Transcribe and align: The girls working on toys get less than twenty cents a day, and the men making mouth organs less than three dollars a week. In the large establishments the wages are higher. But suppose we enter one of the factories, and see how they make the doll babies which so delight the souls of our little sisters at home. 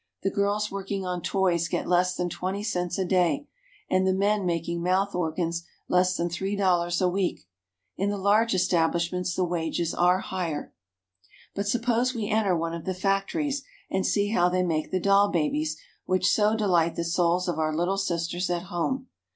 The 0.23 0.31
girls 0.31 0.71
working 0.71 1.05
on 1.05 1.21
toys 1.21 1.67
get 1.67 1.87
less 1.87 2.15
than 2.15 2.27
twenty 2.27 2.63
cents 2.63 2.97
a 2.97 3.05
day, 3.05 3.45
and 3.87 4.07
the 4.07 4.15
men 4.15 4.47
making 4.47 4.81
mouth 4.81 5.13
organs 5.13 5.63
less 5.87 6.17
than 6.17 6.27
three 6.27 6.55
dollars 6.55 7.01
a 7.01 7.07
week. 7.07 7.41
In 7.97 8.09
the 8.09 8.17
large 8.17 8.55
establishments 8.55 9.35
the 9.35 9.45
wages 9.45 9.93
are 9.93 10.17
higher. 10.17 10.73
But 11.53 11.67
suppose 11.67 12.15
we 12.15 12.29
enter 12.29 12.57
one 12.57 12.73
of 12.73 12.85
the 12.85 12.95
factories, 12.95 13.61
and 13.91 14.03
see 14.03 14.29
how 14.29 14.49
they 14.49 14.63
make 14.63 14.89
the 14.89 14.99
doll 14.99 15.29
babies 15.29 15.77
which 16.07 16.27
so 16.27 16.55
delight 16.55 16.95
the 16.95 17.03
souls 17.03 17.47
of 17.47 17.59
our 17.59 17.71
little 17.71 17.99
sisters 17.99 18.49
at 18.49 18.63
home. 18.63 19.05